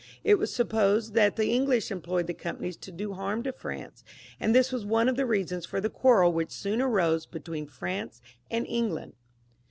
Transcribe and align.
It 0.23 0.39
was 0.39 0.51
sup 0.51 0.69
posed 0.69 1.13
that 1.13 1.35
the 1.35 1.53
English 1.53 1.91
employed 1.91 2.25
the 2.25 2.33
companies 2.33 2.75
to 2.77 2.91
do 2.91 3.13
harm 3.13 3.43
to 3.43 3.53
France, 3.53 4.03
and 4.39 4.55
this 4.55 4.71
was 4.71 4.83
one 4.83 5.07
of 5.07 5.15
the 5.15 5.27
reasons 5.27 5.67
for 5.67 5.79
the 5.79 5.91
quarrel 5.91 6.33
which 6.33 6.49
soon 6.49 6.81
arose 6.81 7.27
between 7.27 7.67
France 7.67 8.19
and 8.49 8.65
England. 8.65 9.13